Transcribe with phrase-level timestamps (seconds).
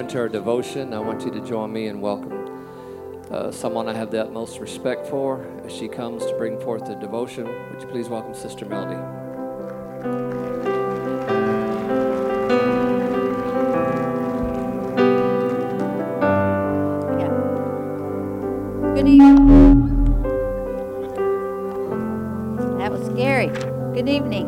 [0.00, 4.12] into our devotion, I want you to join me and welcome uh, someone I have
[4.12, 7.46] the utmost respect for as she comes to bring forth the devotion.
[7.46, 8.94] Would you please welcome Sister Melody?
[18.94, 20.04] Good evening.
[22.78, 23.48] That was scary.
[23.48, 24.46] Good evening.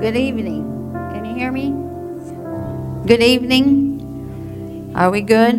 [0.00, 0.92] Good evening.
[0.94, 1.74] Can you hear me?
[3.06, 3.87] Good evening.
[4.98, 5.54] Are we good?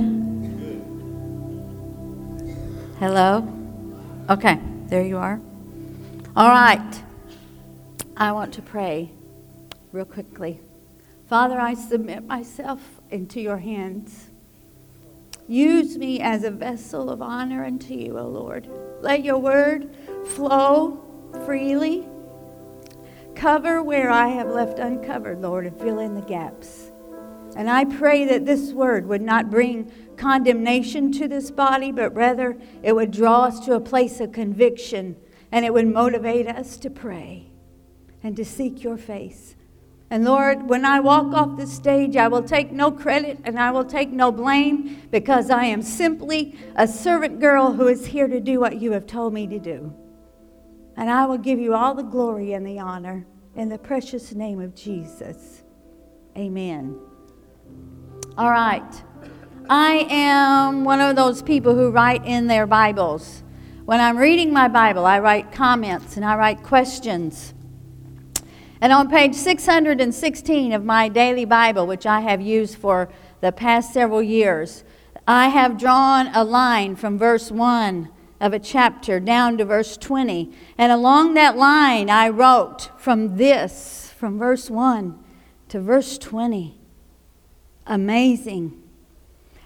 [3.00, 3.48] Hello?
[4.30, 5.40] Okay, there you are.
[6.36, 7.04] All right.
[8.18, 9.12] I want to pray
[9.94, 10.60] real quickly.
[11.30, 14.30] Father, I submit myself into your hands.
[15.48, 18.68] Use me as a vessel of honor unto you, O Lord.
[19.00, 19.96] Let your word
[20.32, 21.02] flow
[21.46, 22.06] freely.
[23.36, 26.89] Cover where I have left uncovered, Lord, and fill in the gaps.
[27.56, 32.58] And I pray that this word would not bring condemnation to this body, but rather
[32.84, 35.16] it would draw us to a place of conviction
[35.52, 37.52] and it would motivate us to pray
[38.24, 39.56] and to seek your face.
[40.12, 43.72] And Lord, when I walk off the stage, I will take no credit and I
[43.72, 48.40] will take no blame because I am simply a servant girl who is here to
[48.40, 49.94] do what you have told me to do.
[50.98, 54.60] And I will give you all the glory and the honor in the precious name
[54.60, 55.64] of Jesus.
[56.36, 57.00] Amen.
[58.40, 59.04] All right.
[59.70, 63.44] I am one of those people who write in their Bibles.
[63.84, 67.54] When I'm reading my Bible, I write comments and I write questions.
[68.80, 73.10] And on page 616 of my daily Bible, which I have used for
[73.42, 74.86] the past several years,
[75.28, 78.08] I have drawn a line from verse 1
[78.40, 80.50] of a chapter down to verse 20.
[80.78, 85.22] And along that line, I wrote from this, from verse 1
[85.68, 86.79] to verse 20.
[87.90, 88.80] Amazing.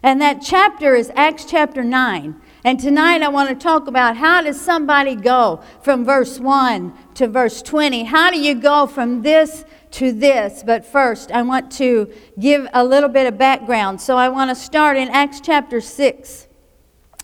[0.02, 2.42] And that chapter is Acts chapter 9.
[2.64, 7.28] And tonight I want to talk about how does somebody go from verse 1 to
[7.28, 8.06] verse 20?
[8.06, 10.64] How do you go from this to this?
[10.66, 14.00] But first, I want to give a little bit of background.
[14.00, 16.48] So I want to start in Acts chapter 6.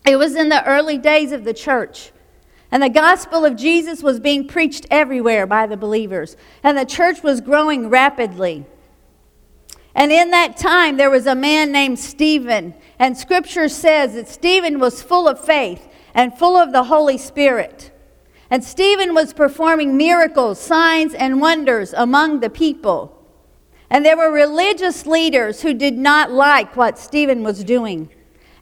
[0.06, 2.12] It was in the early days of the church.
[2.72, 6.36] And the gospel of Jesus was being preached everywhere by the believers.
[6.62, 8.66] And the church was growing rapidly.
[10.00, 12.74] And in that time, there was a man named Stephen.
[13.00, 17.92] And scripture says that Stephen was full of faith and full of the Holy Spirit.
[18.50, 23.14] And Stephen was performing miracles, signs, and wonders among the people.
[23.90, 28.09] And there were religious leaders who did not like what Stephen was doing.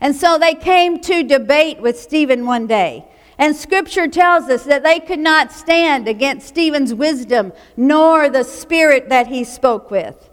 [0.01, 3.05] And so they came to debate with Stephen one day.
[3.37, 9.09] And scripture tells us that they could not stand against Stephen's wisdom nor the spirit
[9.09, 10.26] that he spoke with.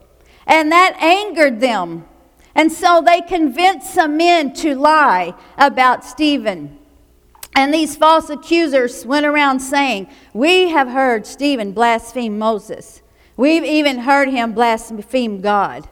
[0.47, 2.07] And that angered them.
[2.55, 6.79] And so they convinced some men to lie about Stephen.
[7.57, 13.03] And these false accusers went around saying, We have heard Stephen blaspheme Moses.
[13.37, 15.89] We've even heard him blaspheme God.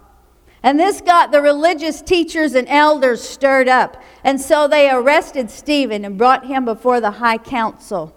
[0.62, 4.00] And this got the religious teachers and elders stirred up.
[4.22, 8.16] And so they arrested Stephen and brought him before the high council.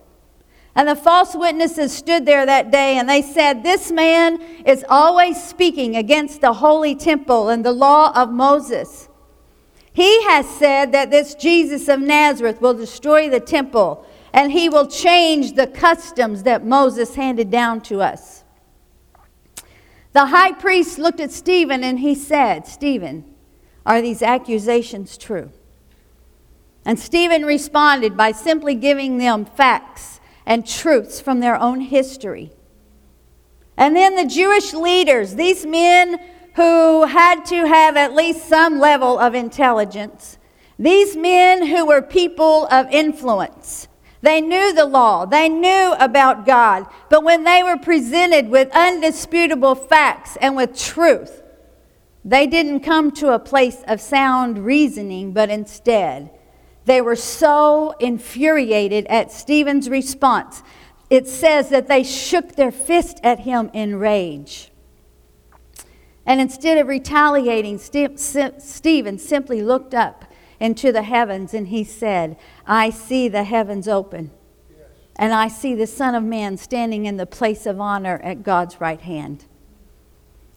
[0.75, 5.41] And the false witnesses stood there that day and they said, This man is always
[5.41, 9.07] speaking against the holy temple and the law of Moses.
[9.93, 14.87] He has said that this Jesus of Nazareth will destroy the temple and he will
[14.87, 18.43] change the customs that Moses handed down to us.
[20.11, 23.23] The high priest looked at Stephen and he said, Stephen,
[23.85, 25.51] are these accusations true?
[26.83, 30.14] And Stephen responded by simply giving them facts
[30.45, 32.51] and truths from their own history.
[33.77, 36.19] And then the Jewish leaders, these men
[36.55, 40.37] who had to have at least some level of intelligence,
[40.79, 43.87] these men who were people of influence,
[44.21, 49.75] they knew the law, they knew about God, but when they were presented with undisputable
[49.75, 51.43] facts and with truth,
[52.23, 56.31] they didn't come to a place of sound reasoning, but instead,
[56.85, 60.63] they were so infuriated at Stephen's response.
[61.09, 64.71] It says that they shook their fist at him in rage.
[66.25, 70.25] And instead of retaliating, Stephen simply looked up
[70.59, 74.31] into the heavens and he said, I see the heavens open.
[75.15, 78.81] And I see the Son of Man standing in the place of honor at God's
[78.81, 79.45] right hand.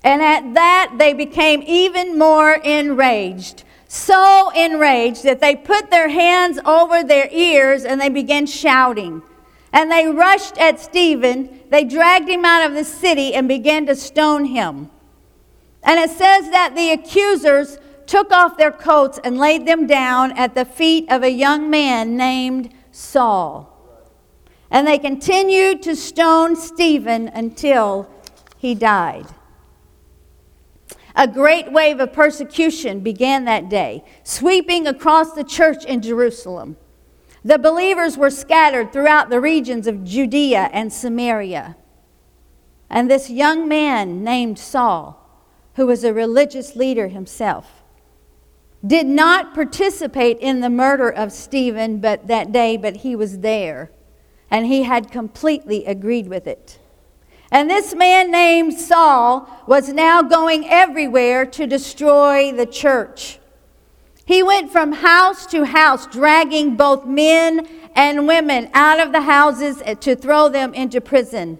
[0.03, 6.59] And at that, they became even more enraged so enraged that they put their hands
[6.65, 9.23] over their ears and they began shouting.
[9.73, 13.97] And they rushed at Stephen, they dragged him out of the city and began to
[13.97, 14.91] stone him.
[15.83, 20.55] And it says that the accusers took off their coats and laid them down at
[20.55, 23.75] the feet of a young man named Saul.
[24.71, 28.11] And they continued to stone Stephen until
[28.59, 29.27] he died.
[31.19, 36.77] A great wave of persecution began that day, sweeping across the church in Jerusalem.
[37.45, 41.77] The believers were scattered throughout the regions of Judea and Samaria.
[42.89, 45.29] And this young man named Saul,
[45.75, 47.83] who was a religious leader himself,
[48.87, 53.91] did not participate in the murder of Stephen but that day, but he was there,
[54.53, 56.79] and he had completely agreed with it.
[57.51, 63.39] And this man named Saul was now going everywhere to destroy the church.
[64.27, 69.83] He went from house to house, dragging both men and women out of the houses
[70.01, 71.59] to throw them into prison.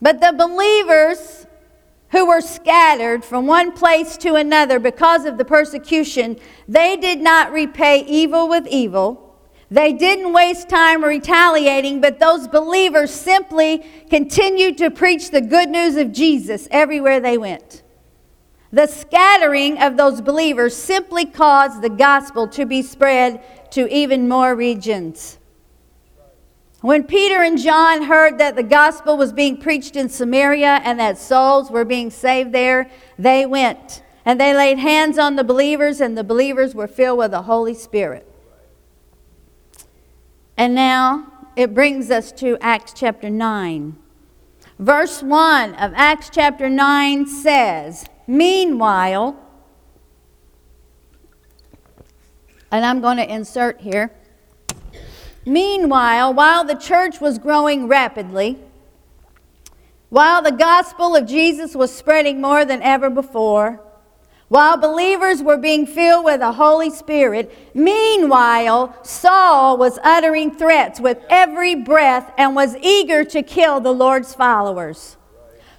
[0.00, 1.46] But the believers
[2.10, 7.52] who were scattered from one place to another because of the persecution, they did not
[7.52, 9.25] repay evil with evil.
[9.70, 15.96] They didn't waste time retaliating, but those believers simply continued to preach the good news
[15.96, 17.82] of Jesus everywhere they went.
[18.70, 23.42] The scattering of those believers simply caused the gospel to be spread
[23.72, 25.38] to even more regions.
[26.80, 31.18] When Peter and John heard that the gospel was being preached in Samaria and that
[31.18, 36.18] souls were being saved there, they went and they laid hands on the believers, and
[36.18, 38.25] the believers were filled with the Holy Spirit.
[40.56, 43.96] And now it brings us to Acts chapter 9.
[44.78, 49.36] Verse 1 of Acts chapter 9 says, Meanwhile,
[52.70, 54.12] and I'm going to insert here.
[55.46, 58.58] Meanwhile, while the church was growing rapidly,
[60.08, 63.80] while the gospel of Jesus was spreading more than ever before,
[64.48, 71.18] while believers were being filled with the Holy Spirit, meanwhile, Saul was uttering threats with
[71.28, 75.16] every breath and was eager to kill the Lord's followers.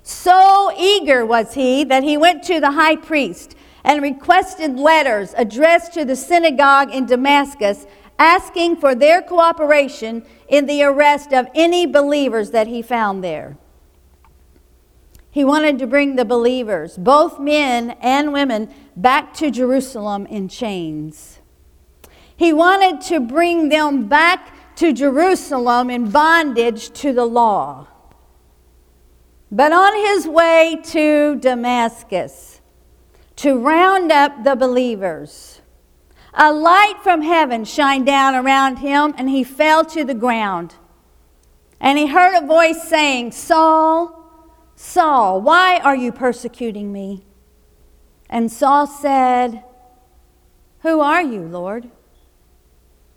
[0.03, 5.93] So eager was he that he went to the high priest and requested letters addressed
[5.93, 7.85] to the synagogue in Damascus
[8.19, 13.57] asking for their cooperation in the arrest of any believers that he found there.
[15.37, 21.37] He wanted to bring the believers, both men and women, back to Jerusalem in chains.
[22.35, 27.85] He wanted to bring them back to Jerusalem in bondage to the law.
[29.51, 32.59] But on his way to Damascus,
[33.35, 35.61] to round up the believers,
[36.33, 40.73] a light from heaven shined down around him, and he fell to the ground.
[41.79, 44.16] And he heard a voice saying, Saul,
[44.79, 47.25] Saul, why are you persecuting me?
[48.29, 49.63] And Saul said,
[50.81, 51.89] Who are you, Lord?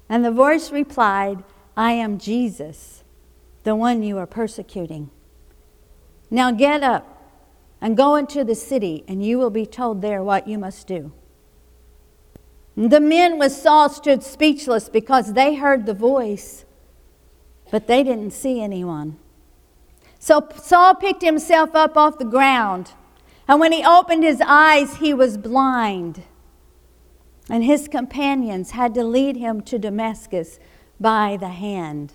[0.09, 1.45] And the voice replied,
[1.77, 3.05] I am Jesus,
[3.63, 5.11] the one you are persecuting.
[6.31, 7.31] Now get up
[7.79, 11.13] and go into the city, and you will be told there what you must do.
[12.75, 16.65] The men with Saul stood speechless because they heard the voice,
[17.71, 19.19] but they didn't see anyone.
[20.21, 22.93] So Saul picked himself up off the ground,
[23.49, 26.23] and when he opened his eyes, he was blind.
[27.49, 30.61] And his companions had to lead him to Damascus
[31.01, 32.13] by the hand.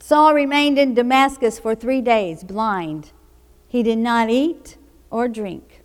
[0.00, 3.12] Saul remained in Damascus for three days, blind.
[3.68, 4.78] He did not eat
[5.10, 5.82] or drink.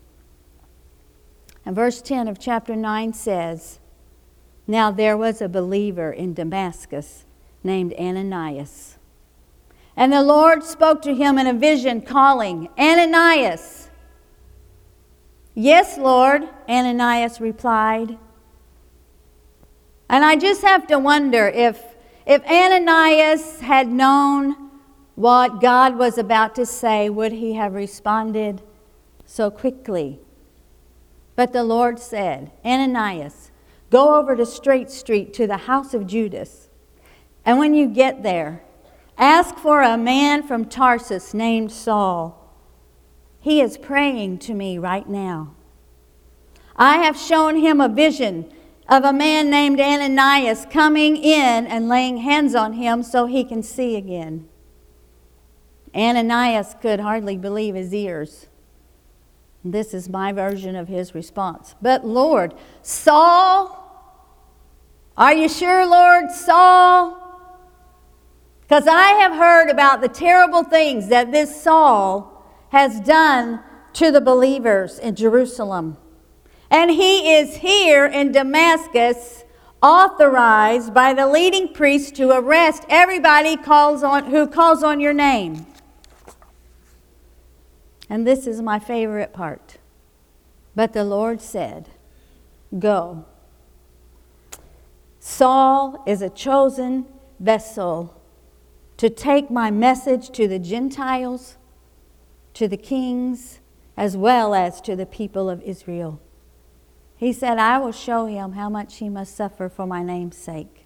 [1.65, 3.79] And verse 10 of chapter 9 says,
[4.65, 7.25] Now there was a believer in Damascus
[7.63, 8.96] named Ananias.
[9.97, 13.89] And the Lord spoke to him in a vision, calling, Ananias.
[15.55, 18.15] Yes, Lord, Ananias replied.
[20.07, 21.83] And I just have to wonder if,
[22.27, 24.69] if Ananias had known
[25.15, 28.61] what God was about to say, would he have responded
[29.25, 30.19] so quickly?
[31.35, 33.49] But the Lord said, Ananias,
[33.89, 36.69] go over to Straight Street to the house of Judas.
[37.43, 38.61] And when you get there,
[39.17, 42.53] ask for a man from Tarsus named Saul.
[43.39, 45.55] He is praying to me right now.
[46.75, 48.51] I have shown him a vision
[48.87, 53.63] of a man named Ananias coming in and laying hands on him so he can
[53.63, 54.47] see again.
[55.95, 58.47] Ananias could hardly believe his ears.
[59.63, 61.75] This is my version of his response.
[61.81, 63.83] But Lord, Saul,
[65.17, 67.16] are you sure, Lord, Saul?
[68.67, 73.61] Because I have heard about the terrible things that this Saul has done
[73.93, 75.95] to the believers in Jerusalem.
[76.69, 79.45] And he is here in Damascus,
[79.81, 85.65] authorized by the leading priest to arrest everybody calls on, who calls on your name.
[88.09, 89.77] And this is my favorite part.
[90.75, 91.89] But the Lord said,
[92.77, 93.25] Go.
[95.21, 97.05] Saul is a chosen
[97.39, 98.16] vessel
[98.97, 101.57] to take my message to the Gentiles,
[102.55, 103.59] to the kings,
[103.95, 106.19] as well as to the people of Israel.
[107.15, 110.85] He said, I will show him how much he must suffer for my name's sake.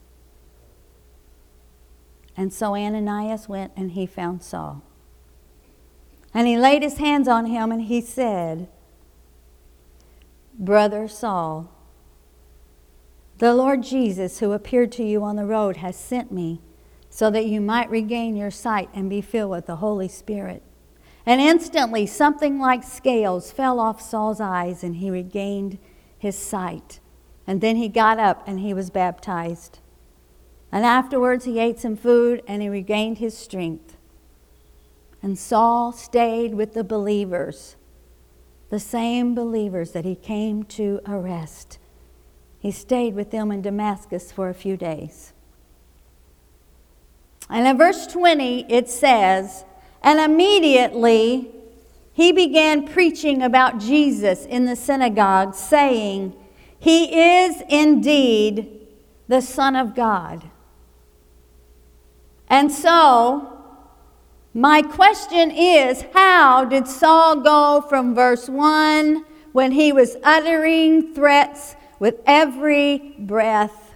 [2.38, 4.84] And so Ananias went and he found Saul.
[6.34, 8.70] And he laid his hands on him and he said,
[10.58, 11.70] Brother Saul,
[13.38, 16.62] the Lord Jesus, who appeared to you on the road, has sent me
[17.12, 20.63] so that you might regain your sight and be filled with the Holy Spirit.
[21.25, 25.77] And instantly something like scales fell off Saul's eyes, and he regained
[26.18, 27.00] his sight.
[27.46, 29.80] And then he got up and he was baptized.
[30.72, 33.98] And afterwards he ate some food and he regained his strength.
[35.22, 37.75] And Saul stayed with the believers,
[38.70, 41.77] the same believers that he came to arrest.
[42.58, 45.34] He stayed with them in Damascus for a few days.
[47.51, 49.65] And in verse 20, it says,
[50.01, 51.51] and immediately
[52.13, 56.34] he began preaching about Jesus in the synagogue, saying,
[56.79, 58.88] He is indeed
[59.27, 60.50] the Son of God.
[62.48, 63.62] And so,
[64.53, 71.75] my question is how did Saul go from verse 1 when he was uttering threats
[72.00, 73.93] with every breath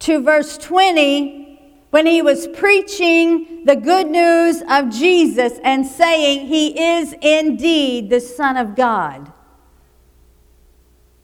[0.00, 1.49] to verse 20
[1.90, 8.20] when he was preaching the good news of Jesus and saying he is indeed the
[8.20, 9.32] Son of God?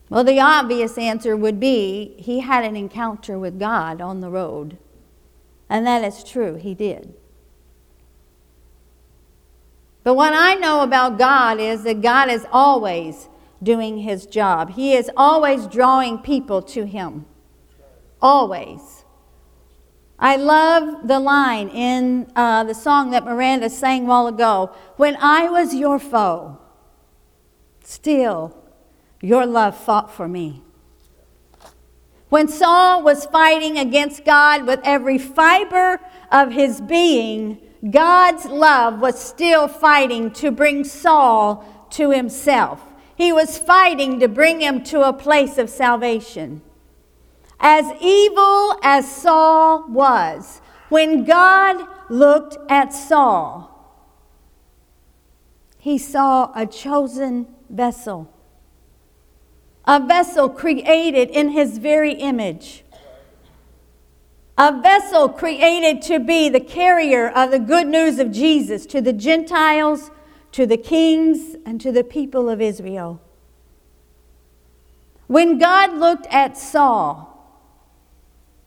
[0.09, 4.77] Well, the obvious answer would be he had an encounter with God on the road.
[5.69, 7.15] And that is true, he did.
[10.05, 13.29] But what I know about God is that God is always
[13.61, 17.27] doing his job, he is always drawing people to him.
[18.23, 19.05] Always.
[20.19, 25.49] I love the line in uh, the song that Miranda sang while ago When I
[25.49, 26.59] was your foe,
[27.85, 28.57] still
[29.21, 30.63] your love fought for me.
[32.29, 36.01] When Saul was fighting against God with every fiber
[36.33, 37.59] of his being,
[37.89, 42.81] God's love was still fighting to bring Saul to himself.
[43.15, 46.63] He was fighting to bring him to a place of salvation.
[47.59, 53.73] As evil as Saul was, when God looked at Saul,
[55.79, 58.33] he saw a chosen vessel,
[59.85, 62.85] a vessel created in his very image,
[64.59, 69.13] a vessel created to be the carrier of the good news of Jesus to the
[69.13, 70.11] Gentiles,
[70.53, 73.21] to the kings, and to the people of Israel.
[75.27, 77.36] When God looked at Saul,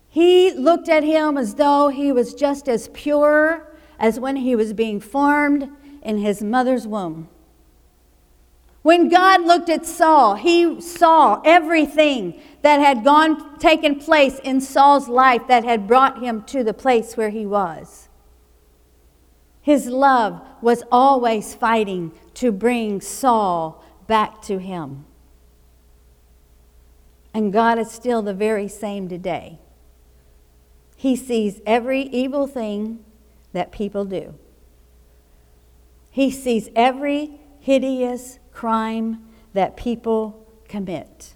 [0.09, 4.73] he looked at him as though he was just as pure as when he was
[4.73, 5.69] being formed
[6.01, 7.29] in his mother's womb.
[8.81, 15.07] When God looked at Saul, he saw everything that had gone taken place in Saul's
[15.07, 18.07] life that had brought him to the place where he was.
[19.61, 25.05] His love was always fighting to bring Saul back to him.
[27.33, 29.59] And God is still the very same today.
[30.99, 33.05] He sees every evil thing
[33.53, 34.35] that people do.
[36.11, 41.35] He sees every hideous crime that people commit.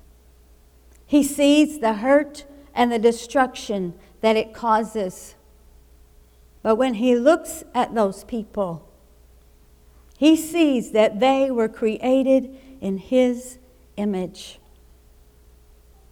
[1.06, 2.44] He sees the hurt
[2.76, 5.36] and the destruction that it causes.
[6.62, 8.92] But when he looks at those people,
[10.18, 13.60] he sees that they were created in his
[13.96, 14.60] image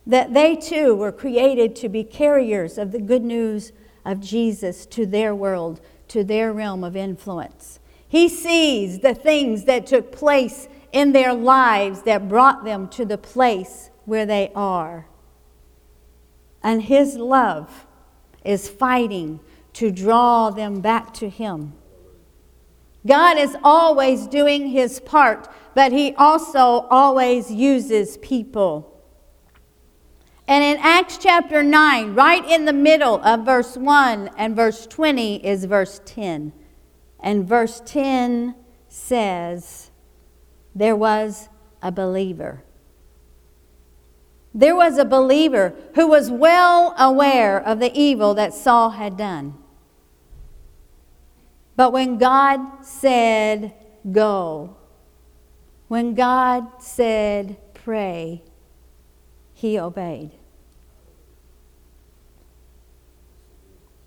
[0.05, 3.71] that they too were created to be carriers of the good news
[4.03, 7.79] of Jesus to their world, to their realm of influence.
[8.07, 13.17] He sees the things that took place in their lives that brought them to the
[13.17, 15.07] place where they are.
[16.63, 17.85] And His love
[18.43, 19.39] is fighting
[19.73, 21.73] to draw them back to Him.
[23.07, 28.90] God is always doing His part, but He also always uses people.
[30.51, 35.45] And in Acts chapter 9, right in the middle of verse 1 and verse 20
[35.47, 36.51] is verse 10.
[37.21, 38.55] And verse 10
[38.89, 39.91] says,
[40.75, 41.47] there was
[41.81, 42.65] a believer.
[44.53, 49.53] There was a believer who was well aware of the evil that Saul had done.
[51.77, 53.73] But when God said,
[54.11, 54.75] Go,
[55.87, 58.43] when God said, Pray,
[59.53, 60.31] he obeyed.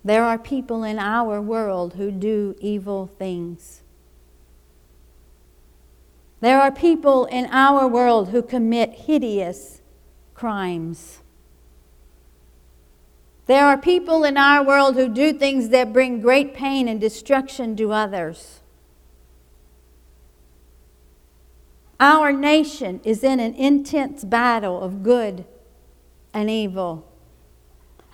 [0.05, 3.81] There are people in our world who do evil things.
[6.41, 9.81] There are people in our world who commit hideous
[10.35, 11.21] crimes.
[13.47, 17.75] There are people in our world who do things that bring great pain and destruction
[17.77, 18.61] to others.
[21.99, 25.45] Our nation is in an intense battle of good
[26.31, 27.11] and evil.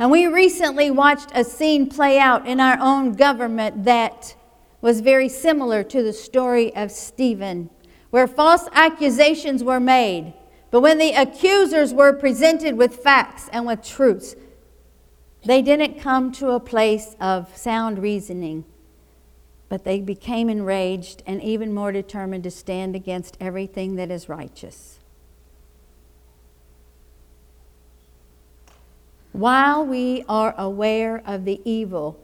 [0.01, 4.35] And we recently watched a scene play out in our own government that
[4.81, 7.69] was very similar to the story of Stephen,
[8.09, 10.33] where false accusations were made.
[10.71, 14.35] But when the accusers were presented with facts and with truths,
[15.45, 18.65] they didn't come to a place of sound reasoning,
[19.69, 24.97] but they became enraged and even more determined to stand against everything that is righteous.
[29.31, 32.19] While we are aware of the evil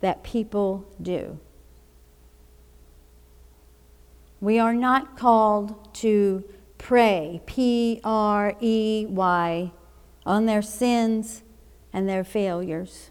[0.00, 1.38] that people do.
[4.40, 6.44] We are not called to
[6.78, 9.72] pray, P R E Y,
[10.24, 11.42] on their sins
[11.92, 13.10] and their failures.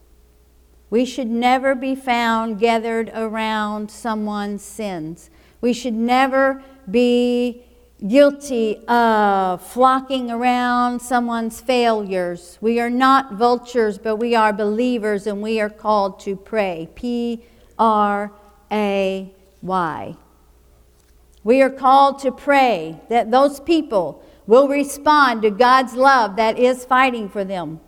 [0.90, 5.30] We should never be found gathered around someone's sins.
[5.62, 7.64] We should never be
[8.08, 12.58] guilty of flocking around someone's failures.
[12.62, 16.90] We are not vultures, but we are believers and we are called to pray.
[16.96, 17.44] P
[17.78, 18.32] R
[18.72, 20.16] A Y.
[21.44, 26.86] We are called to pray that those people will respond to God's love that is
[26.86, 27.80] fighting for them.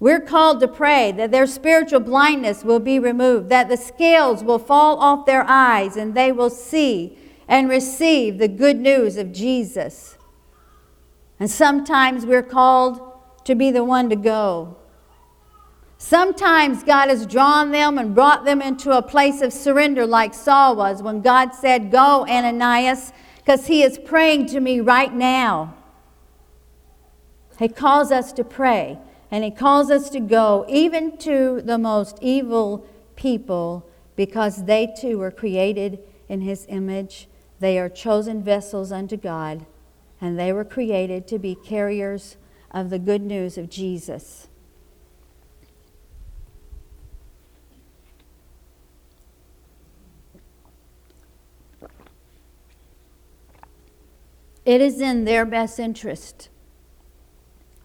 [0.00, 4.58] We're called to pray that their spiritual blindness will be removed, that the scales will
[4.58, 7.16] fall off their eyes and they will see
[7.48, 10.16] and receive the good news of Jesus.
[11.38, 13.00] And sometimes we're called
[13.44, 14.76] to be the one to go.
[15.98, 20.76] Sometimes God has drawn them and brought them into a place of surrender, like Saul
[20.76, 25.74] was when God said, Go, Ananias, because he is praying to me right now.
[27.58, 28.98] He calls us to pray,
[29.30, 35.18] and he calls us to go, even to the most evil people, because they too
[35.18, 37.28] were created in his image
[37.62, 39.66] they are chosen vessels unto God,
[40.20, 42.36] and they were created to be carriers
[42.72, 44.48] of the good news of Jesus.
[54.64, 56.48] It is in their best interest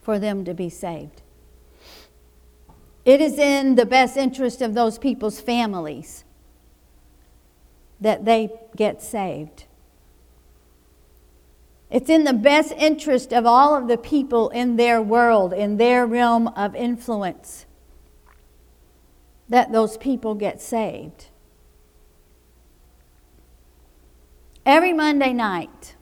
[0.01, 1.21] for them to be saved.
[3.05, 6.23] It is in the best interest of those people's families
[8.01, 9.65] that they get saved.
[11.89, 16.05] It's in the best interest of all of the people in their world, in their
[16.05, 17.65] realm of influence,
[19.47, 21.27] that those people get saved.
[24.65, 25.95] Every Monday night,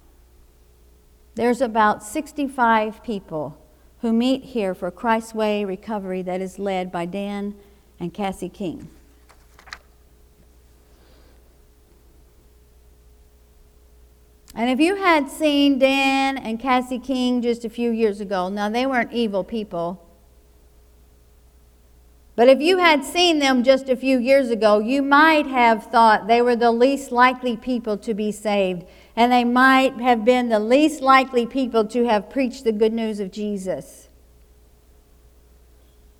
[1.35, 3.61] there's about 65 people
[3.99, 7.53] who meet here for Christ's Way Recovery that is led by Dan
[7.99, 8.89] and Cassie King.
[14.65, 18.67] And if you had seen Dan and Cassie King just a few years ago, now
[18.67, 20.03] they weren't evil people.
[22.35, 26.25] But if you had seen them just a few years ago, you might have thought
[26.25, 28.85] they were the least likely people to be saved.
[29.15, 33.19] And they might have been the least likely people to have preached the good news
[33.19, 34.09] of Jesus.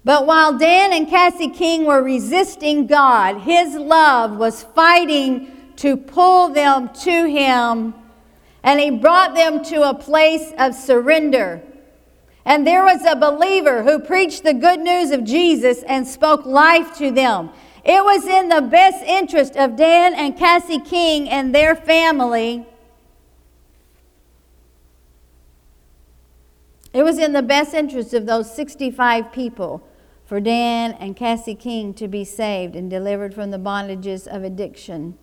[0.04, 6.50] But while Dan and Cassie King were resisting God, His love was fighting to pull
[6.50, 7.96] them to Him
[8.66, 11.62] and he brought them to a place of surrender.
[12.44, 16.98] And there was a believer who preached the good news of Jesus and spoke life
[16.98, 17.52] to them.
[17.84, 22.66] It was in the best interest of Dan and Cassie King and their family.
[26.92, 29.88] It was in the best interest of those 65 people
[30.26, 35.20] for Dan and Cassie King to be saved and delivered from the bondages of addiction.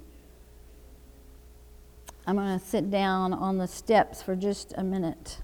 [2.27, 5.39] I'm going to sit down on the steps for just a minute.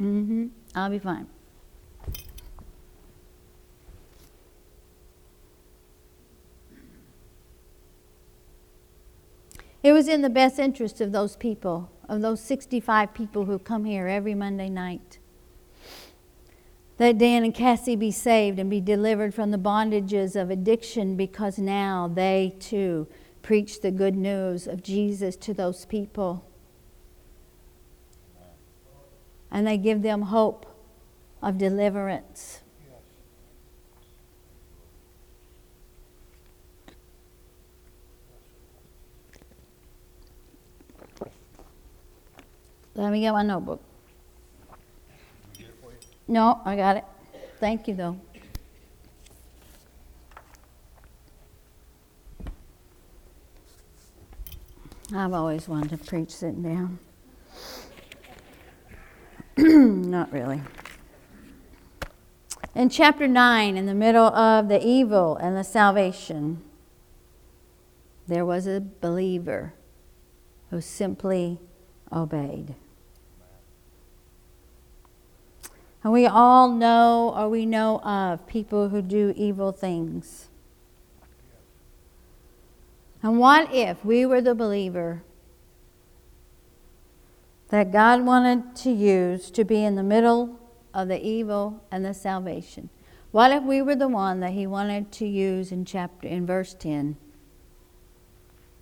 [0.00, 0.48] Mm-hmm.
[0.74, 1.28] I'll be fine.
[9.82, 13.84] It was in the best interest of those people, of those 65 people who come
[13.84, 15.18] here every Monday night.
[17.02, 21.58] That Dan and Cassie be saved and be delivered from the bondages of addiction because
[21.58, 23.08] now they too
[23.42, 26.48] preach the good news of Jesus to those people.
[29.50, 30.64] And they give them hope
[31.42, 32.60] of deliverance.
[42.94, 43.82] Let me get my notebook.
[46.28, 47.04] No, I got it.
[47.58, 48.18] Thank you, though.
[55.14, 56.98] I've always wanted to preach sitting down.
[59.58, 60.62] Not really.
[62.74, 66.62] In chapter 9, in the middle of the evil and the salvation,
[68.26, 69.74] there was a believer
[70.70, 71.58] who simply
[72.10, 72.74] obeyed.
[76.04, 80.48] And we all know or we know of people who do evil things.
[83.22, 85.22] And what if we were the believer
[87.68, 90.58] that God wanted to use to be in the middle
[90.92, 92.90] of the evil and the salvation?
[93.30, 96.74] What if we were the one that he wanted to use in chapter in verse
[96.74, 97.16] 10?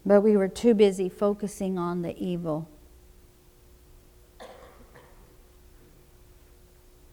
[0.06, 2.66] But we were too busy focusing on the evil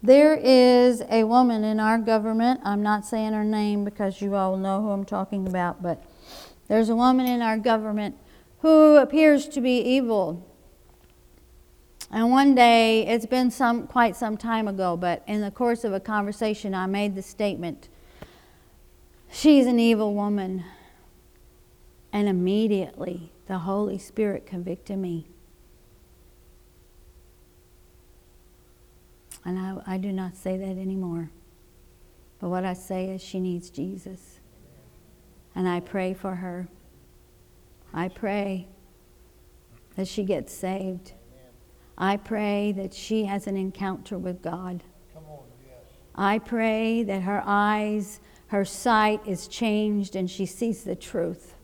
[0.07, 2.61] There is a woman in our government.
[2.63, 6.01] I'm not saying her name because you all know who I'm talking about, but
[6.69, 8.15] there's a woman in our government
[8.59, 10.47] who appears to be evil.
[12.09, 15.91] And one day, it's been some quite some time ago, but in the course of
[15.91, 17.89] a conversation, I made the statement,
[19.29, 20.63] "She's an evil woman."
[22.13, 25.27] And immediately, the Holy Spirit convicted me.
[29.47, 31.31] And I, I do not say that anymore.
[32.39, 34.41] But what I say is she needs Jesus.
[35.55, 36.67] And I pray for her.
[37.93, 38.67] I pray
[39.95, 41.13] that she gets saved.
[41.97, 44.83] I pray that she has an encounter with God.
[46.13, 51.55] I pray that her eyes, her sight is changed and she sees the truth.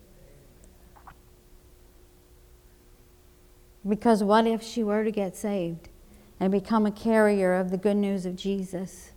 [3.85, 5.89] Because what if she were to get saved?
[6.39, 9.11] And become a carrier of the good news of Jesus.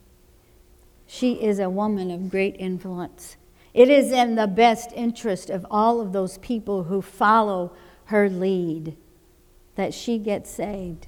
[1.07, 3.37] She is a woman of great influence.
[3.73, 7.73] It is in the best interest of all of those people who follow
[8.07, 8.97] her lead
[9.75, 11.07] that she gets saved.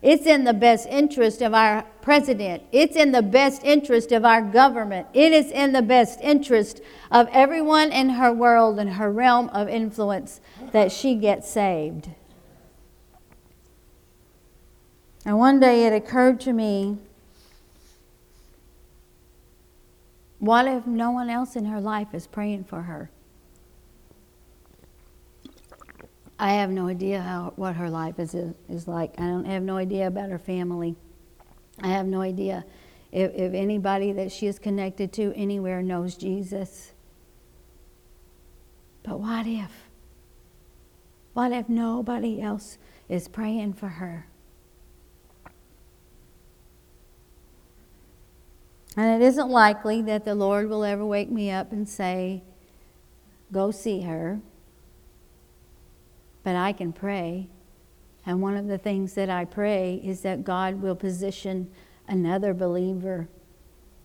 [0.00, 2.62] It's in the best interest of our president.
[2.72, 5.06] It's in the best interest of our government.
[5.14, 9.66] It is in the best interest of everyone in her world and her realm of
[9.66, 12.10] influence that she gets saved.
[15.24, 16.98] And one day it occurred to me
[20.38, 23.10] what if no one else in her life is praying for her?
[26.38, 28.34] I have no idea how, what her life is,
[28.68, 29.14] is like.
[29.18, 30.96] I don't have no idea about her family.
[31.80, 32.64] I have no idea
[33.12, 36.92] if, if anybody that she is connected to anywhere knows Jesus.
[39.04, 39.70] But what if?
[41.32, 44.26] What if nobody else is praying for her?
[48.96, 52.42] And it isn't likely that the Lord will ever wake me up and say,
[53.52, 54.40] Go see her.
[56.42, 57.48] But I can pray.
[58.26, 61.70] And one of the things that I pray is that God will position
[62.08, 63.28] another believer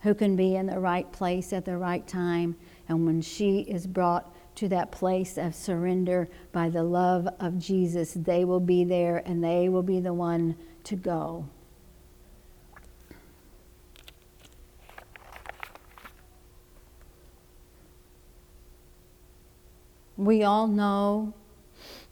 [0.01, 2.55] who can be in the right place at the right time.
[2.87, 8.13] And when she is brought to that place of surrender by the love of Jesus,
[8.13, 11.47] they will be there and they will be the one to go.
[20.19, 21.33] We all know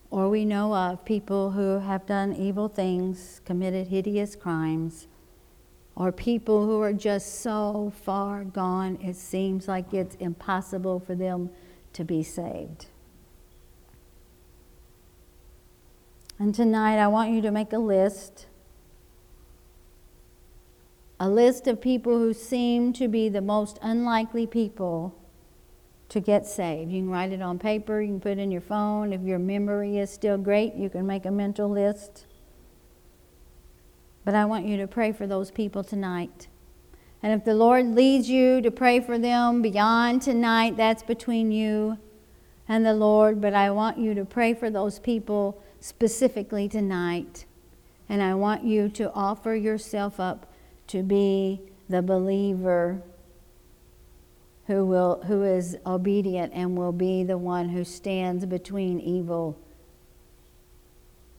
[0.10, 5.08] or we know of people who have done evil things, committed hideous crimes,
[5.94, 11.50] or people who are just so far gone it seems like it's impossible for them
[11.92, 12.86] to be saved.
[16.40, 18.46] And tonight I want you to make a list.
[21.20, 25.14] A list of people who seem to be the most unlikely people
[26.10, 26.92] to get saved.
[26.92, 29.12] You can write it on paper, you can put it in your phone.
[29.14, 32.26] If your memory is still great, you can make a mental list.
[34.24, 36.48] But I want you to pray for those people tonight.
[37.24, 41.98] And if the Lord leads you to pray for them beyond tonight, that's between you
[42.68, 47.46] and the Lord, but I want you to pray for those people specifically tonight.
[48.10, 50.54] And I want you to offer yourself up
[50.88, 53.02] to be the believer
[54.68, 59.58] who, will, who is obedient and will be the one who stands between evil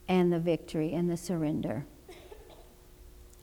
[0.07, 1.85] and the victory and the surrender.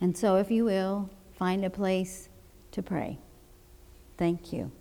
[0.00, 2.28] And so, if you will, find a place
[2.72, 3.18] to pray.
[4.18, 4.72] Thank you.